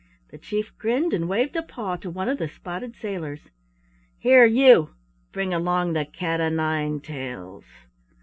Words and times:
The 0.29 0.39
Chief 0.39 0.75
grinned 0.79 1.13
and 1.13 1.29
waved 1.29 1.55
a 1.55 1.61
paw 1.61 1.95
to 1.97 2.09
one 2.09 2.27
of 2.27 2.39
the 2.39 2.47
spotted 2.49 2.95
sailors. 2.95 3.51
"Here, 4.17 4.45
you, 4.45 4.95
bring 5.31 5.53
along 5.53 5.93
the 5.93 6.05
Cat 6.05 6.41
O' 6.41 6.49
Nine 6.49 7.01
Tails!" 7.01 7.65